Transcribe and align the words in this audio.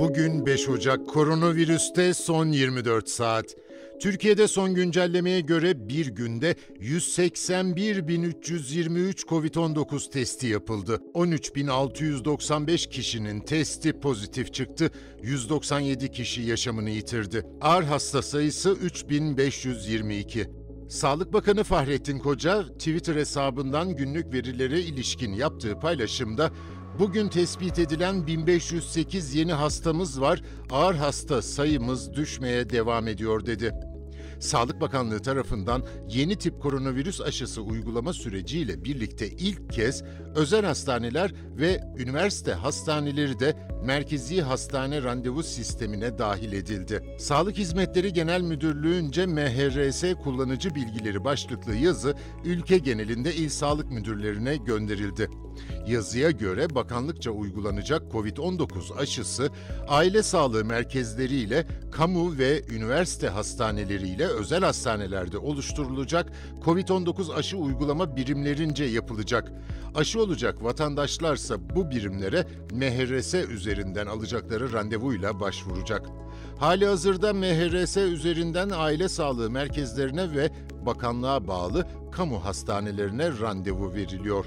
Bugün 0.00 0.46
5 0.46 0.68
Ocak 0.68 1.08
koronavirüste 1.08 2.14
son 2.14 2.46
24 2.46 3.08
saat. 3.08 3.44
Türkiye'de 4.00 4.48
son 4.48 4.74
güncellemeye 4.74 5.40
göre 5.40 5.88
bir 5.88 6.06
günde 6.06 6.54
181.323 6.80 9.26
COVID-19 9.26 10.10
testi 10.10 10.46
yapıldı. 10.46 11.00
13.695 11.14 12.88
kişinin 12.88 13.40
testi 13.40 14.00
pozitif 14.00 14.54
çıktı. 14.54 14.90
197 15.22 16.10
kişi 16.10 16.42
yaşamını 16.42 16.90
yitirdi. 16.90 17.46
Ağır 17.60 17.82
hasta 17.82 18.22
sayısı 18.22 18.70
3.522. 18.70 20.58
Sağlık 20.88 21.32
Bakanı 21.32 21.64
Fahrettin 21.64 22.18
Koca, 22.18 22.62
Twitter 22.62 23.16
hesabından 23.16 23.96
günlük 23.96 24.32
verilere 24.32 24.80
ilişkin 24.80 25.32
yaptığı 25.32 25.80
paylaşımda 25.80 26.50
Bugün 26.98 27.28
tespit 27.28 27.78
edilen 27.78 28.26
1508 28.26 29.34
yeni 29.34 29.52
hastamız 29.52 30.20
var. 30.20 30.42
Ağır 30.70 30.94
hasta 30.94 31.42
sayımız 31.42 32.14
düşmeye 32.14 32.70
devam 32.70 33.08
ediyor 33.08 33.46
dedi. 33.46 33.74
Sağlık 34.40 34.80
Bakanlığı 34.80 35.22
tarafından 35.22 35.86
yeni 36.08 36.36
tip 36.36 36.62
koronavirüs 36.62 37.20
aşısı 37.20 37.62
uygulama 37.62 38.12
süreciyle 38.12 38.84
birlikte 38.84 39.28
ilk 39.28 39.72
kez 39.72 40.02
özel 40.34 40.64
hastaneler 40.64 41.34
ve 41.56 41.80
üniversite 41.98 42.52
hastaneleri 42.52 43.40
de 43.40 43.56
merkezi 43.84 44.42
hastane 44.42 45.02
randevu 45.02 45.42
sistemine 45.42 46.18
dahil 46.18 46.52
edildi. 46.52 47.16
Sağlık 47.18 47.58
Hizmetleri 47.58 48.12
Genel 48.12 48.40
Müdürlüğü'nce 48.40 49.26
MHRS 49.26 50.04
kullanıcı 50.24 50.74
bilgileri 50.74 51.24
başlıklı 51.24 51.74
yazı 51.74 52.14
ülke 52.44 52.78
genelinde 52.78 53.34
il 53.34 53.48
sağlık 53.48 53.90
müdürlerine 53.90 54.56
gönderildi. 54.56 55.28
Yazıya 55.86 56.30
göre 56.30 56.74
bakanlıkça 56.74 57.30
uygulanacak 57.30 58.02
COVID-19 58.12 58.94
aşısı 58.94 59.50
aile 59.88 60.22
sağlığı 60.22 60.64
merkezleriyle 60.64 61.66
kamu 61.92 62.38
ve 62.38 62.62
üniversite 62.68 63.28
hastaneleriyle 63.28 64.26
özel 64.26 64.64
hastanelerde 64.64 65.38
oluşturulacak 65.38 66.32
COVID-19 66.64 67.34
aşı 67.34 67.56
uygulama 67.56 68.16
birimlerince 68.16 68.84
yapılacak. 68.84 69.52
Aşı 69.94 70.22
olacak 70.22 70.64
vatandaşlarsa 70.64 71.56
bu 71.76 71.90
birimlere 71.90 72.46
MHRS 72.72 73.34
üzerinden 73.34 74.06
alacakları 74.06 74.72
randevuyla 74.72 75.40
başvuracak. 75.40 76.06
Hali 76.58 76.86
hazırda 76.86 77.32
MHRS 77.32 77.96
üzerinden 77.96 78.70
aile 78.70 79.08
sağlığı 79.08 79.50
merkezlerine 79.50 80.34
ve 80.36 80.50
bakanlığa 80.86 81.48
bağlı 81.48 81.86
kamu 82.12 82.44
hastanelerine 82.44 83.38
randevu 83.40 83.94
veriliyor. 83.94 84.44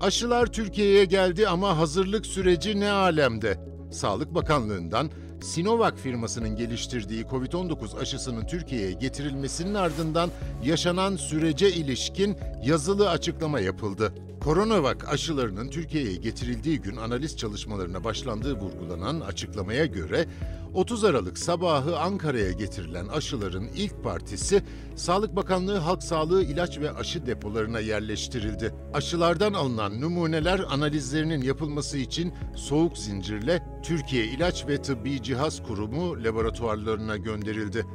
Aşılar 0.00 0.46
Türkiye'ye 0.46 1.04
geldi 1.04 1.48
ama 1.48 1.78
hazırlık 1.78 2.26
süreci 2.26 2.80
ne 2.80 2.90
alemde? 2.90 3.58
Sağlık 3.92 4.34
Bakanlığı'ndan 4.34 5.10
Sinovac 5.42 5.94
firmasının 5.96 6.56
geliştirdiği 6.56 7.22
COVID-19 7.22 7.98
aşısının 7.98 8.46
Türkiye'ye 8.46 8.92
getirilmesinin 8.92 9.74
ardından 9.74 10.30
yaşanan 10.64 11.16
sürece 11.16 11.72
ilişkin 11.72 12.36
yazılı 12.64 13.10
açıklama 13.10 13.60
yapıldı. 13.60 14.12
Coronavac 14.44 15.04
aşılarının 15.08 15.68
Türkiye'ye 15.68 16.16
getirildiği 16.16 16.80
gün 16.80 16.96
analiz 16.96 17.36
çalışmalarına 17.36 18.04
başlandığı 18.04 18.54
vurgulanan 18.54 19.20
açıklamaya 19.20 19.86
göre 19.86 20.26
30 20.74 21.04
Aralık 21.04 21.38
sabahı 21.38 21.98
Ankara'ya 21.98 22.52
getirilen 22.52 23.08
aşıların 23.08 23.68
ilk 23.76 24.04
partisi 24.04 24.62
Sağlık 24.96 25.36
Bakanlığı 25.36 25.76
Halk 25.76 26.02
Sağlığı 26.02 26.42
ilaç 26.42 26.78
ve 26.78 26.92
aşı 26.92 27.26
depolarına 27.26 27.80
yerleştirildi. 27.80 28.74
Aşılardan 28.94 29.52
alınan 29.52 30.00
numuneler 30.00 30.60
analizlerinin 30.70 31.42
yapılması 31.42 31.98
için 31.98 32.34
soğuk 32.56 32.98
zincirle 32.98 33.62
Türkiye 33.82 34.24
İlaç 34.24 34.68
ve 34.68 34.82
Tıbbi 34.82 35.22
Cihaz 35.22 35.62
Kurumu 35.62 36.24
laboratuvarlarına 36.24 37.16
gönderildi. 37.16 37.86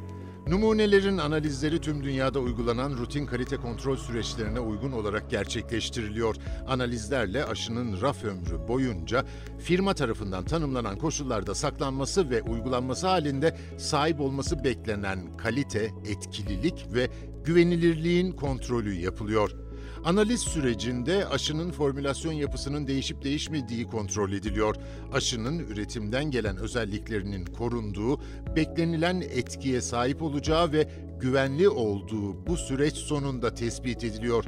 Numunelerin 0.48 1.18
analizleri 1.18 1.82
tüm 1.82 2.04
dünyada 2.04 2.40
uygulanan 2.40 2.92
rutin 2.98 3.26
kalite 3.26 3.58
kontrol 3.58 3.98
süreçlerine 3.98 4.60
uygun 4.60 4.92
olarak 4.92 5.30
gerçekleştiriliyor. 5.30 6.36
Analizlerle 6.68 7.46
aşının 7.46 8.02
raf 8.02 8.24
ömrü 8.24 8.68
boyunca 8.68 9.26
firma 9.60 9.94
tarafından 9.94 10.46
tanımlanan 10.46 10.98
koşullarda 10.98 11.56
saklanması 11.56 12.30
ve 12.30 12.42
uygulanması 12.42 13.08
halinde 13.08 13.58
sahip 13.78 14.22
olması 14.22 14.64
beklenen 14.64 15.38
kalite, 15.38 15.92
etkililik 16.06 16.86
ve 16.94 17.10
güvenilirliğin 17.46 18.32
kontrolü 18.32 18.94
yapılıyor. 18.94 19.65
Analiz 20.06 20.42
sürecinde 20.42 21.28
aşının 21.28 21.72
formülasyon 21.72 22.34
yapısının 22.34 22.88
değişip 22.88 23.24
değişmediği 23.24 23.88
kontrol 23.88 24.32
ediliyor. 24.32 24.76
Aşının 25.14 25.60
üretimden 25.60 26.32
gelen 26.32 26.58
özelliklerinin 26.58 27.46
korunduğu, 27.46 28.20
beklenilen 28.56 29.22
etkiye 29.22 29.82
sahip 29.82 30.22
olacağı 30.22 30.72
ve 30.72 30.88
güvenli 31.20 31.70
olduğu 31.70 32.48
bu 32.48 32.58
süreç 32.58 32.94
sonunda 32.94 33.54
tespit 33.54 34.04
ediliyor. 34.04 34.46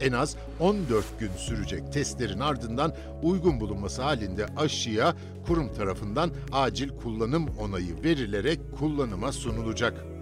En 0.00 0.12
az 0.12 0.36
14 0.60 1.20
gün 1.20 1.30
sürecek 1.36 1.92
testlerin 1.92 2.40
ardından 2.40 2.94
uygun 3.22 3.60
bulunması 3.60 4.02
halinde 4.02 4.46
aşıya 4.56 5.14
kurum 5.46 5.74
tarafından 5.74 6.30
acil 6.52 6.88
kullanım 6.88 7.48
onayı 7.60 8.02
verilerek 8.04 8.60
kullanıma 8.78 9.32
sunulacak. 9.32 10.15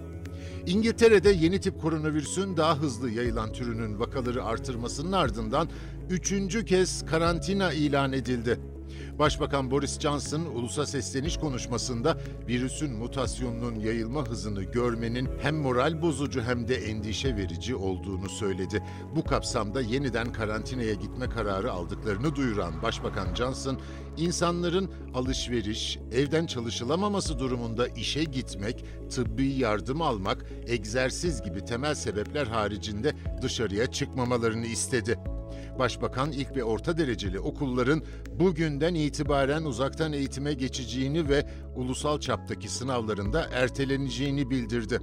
İngiltere'de 0.66 1.30
yeni 1.30 1.60
tip 1.60 1.80
koronavirüsün 1.80 2.56
daha 2.56 2.78
hızlı 2.78 3.10
yayılan 3.10 3.52
türünün 3.52 4.00
vakaları 4.00 4.44
artırmasının 4.44 5.12
ardından 5.12 5.68
üçüncü 6.10 6.64
kez 6.64 7.06
karantina 7.06 7.72
ilan 7.72 8.12
edildi. 8.12 8.60
Başbakan 9.18 9.70
Boris 9.70 10.00
Johnson 10.00 10.40
ulusa 10.40 10.86
sesleniş 10.86 11.36
konuşmasında 11.36 12.18
virüsün 12.48 12.92
mutasyonunun 12.92 13.74
yayılma 13.74 14.26
hızını 14.26 14.62
görmenin 14.62 15.28
hem 15.42 15.56
moral 15.56 16.02
bozucu 16.02 16.42
hem 16.42 16.68
de 16.68 16.74
endişe 16.74 17.36
verici 17.36 17.76
olduğunu 17.76 18.28
söyledi. 18.28 18.82
Bu 19.16 19.24
kapsamda 19.24 19.80
yeniden 19.80 20.32
karantinaya 20.32 20.94
gitme 20.94 21.28
kararı 21.28 21.72
aldıklarını 21.72 22.36
duyuran 22.36 22.82
Başbakan 22.82 23.34
Johnson, 23.34 23.78
insanların 24.16 24.90
alışveriş, 25.14 25.98
evden 26.12 26.46
çalışılamaması 26.46 27.38
durumunda 27.38 27.88
işe 27.88 28.24
gitmek, 28.24 28.84
tıbbi 29.10 29.46
yardım 29.46 30.02
almak, 30.02 30.46
egzersiz 30.66 31.42
gibi 31.42 31.64
temel 31.64 31.94
sebepler 31.94 32.46
haricinde 32.46 33.12
dışarıya 33.42 33.86
çıkmamalarını 33.86 34.66
istedi. 34.66 35.18
Başbakan 35.78 36.32
ilk 36.32 36.56
ve 36.56 36.64
orta 36.64 36.98
dereceli 36.98 37.40
okulların 37.40 38.02
bugünden 38.40 38.94
itibaren 38.94 39.64
uzaktan 39.64 40.12
eğitime 40.12 40.54
geçeceğini 40.54 41.28
ve 41.28 41.46
ulusal 41.76 42.20
çaptaki 42.20 42.68
sınavlarında 42.68 43.48
erteleneceğini 43.52 44.50
bildirdi. 44.50 45.00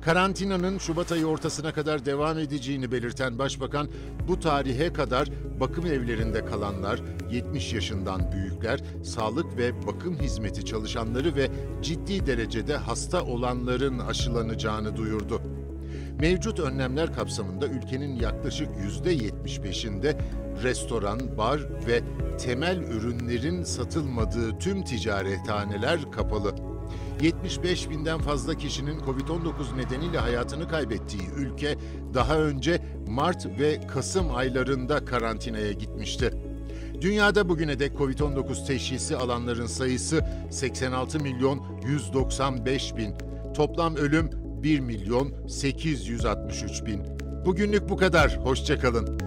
Karantinanın 0.00 0.78
Şubat 0.78 1.12
ayı 1.12 1.26
ortasına 1.26 1.72
kadar 1.72 2.04
devam 2.04 2.38
edeceğini 2.38 2.92
belirten 2.92 3.38
Başbakan, 3.38 3.88
bu 4.28 4.40
tarihe 4.40 4.92
kadar 4.92 5.28
bakım 5.60 5.86
evlerinde 5.86 6.44
kalanlar, 6.44 7.02
70 7.30 7.72
yaşından 7.72 8.32
büyükler, 8.32 8.80
sağlık 9.04 9.56
ve 9.56 9.86
bakım 9.86 10.18
hizmeti 10.18 10.64
çalışanları 10.64 11.36
ve 11.36 11.50
ciddi 11.82 12.26
derecede 12.26 12.76
hasta 12.76 13.24
olanların 13.24 13.98
aşılanacağını 13.98 14.96
duyurdu. 14.96 15.57
Mevcut 16.20 16.60
önlemler 16.60 17.12
kapsamında 17.12 17.66
ülkenin 17.66 18.16
yaklaşık 18.16 18.68
%75'inde 19.04 20.16
restoran, 20.62 21.20
bar 21.38 21.60
ve 21.86 22.02
temel 22.38 22.78
ürünlerin 22.78 23.62
satılmadığı 23.62 24.58
tüm 24.58 24.84
ticarethaneler 24.84 26.12
kapalı. 26.12 26.54
75 27.22 27.90
binden 27.90 28.18
fazla 28.18 28.54
kişinin 28.54 28.98
Covid-19 28.98 29.76
nedeniyle 29.76 30.18
hayatını 30.18 30.68
kaybettiği 30.68 31.22
ülke 31.36 31.76
daha 32.14 32.38
önce 32.38 32.80
Mart 33.08 33.46
ve 33.60 33.86
Kasım 33.86 34.36
aylarında 34.36 35.04
karantinaya 35.04 35.72
gitmişti. 35.72 36.30
Dünyada 37.00 37.48
bugüne 37.48 37.78
dek 37.78 37.92
Covid-19 37.92 38.66
teşhisi 38.66 39.16
alanların 39.16 39.66
sayısı 39.66 40.24
86 40.50 41.20
milyon 41.20 41.62
195 41.86 42.96
bin. 42.96 43.14
Toplam 43.54 43.96
ölüm 43.96 44.30
1 44.62 44.80
milyon 44.80 45.48
863 45.48 46.86
bin. 46.86 47.02
Bugünlük 47.44 47.88
bu 47.88 47.96
kadar. 47.96 48.38
Hoşçakalın. 48.44 49.18